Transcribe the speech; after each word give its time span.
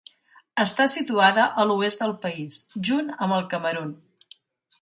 Està 0.63 0.87
situada 0.93 1.45
a 1.63 1.67
l'oest 1.71 2.03
del 2.05 2.17
país, 2.25 2.57
junt 2.89 3.15
amb 3.27 3.37
el 3.39 3.49
Camerun. 3.53 3.93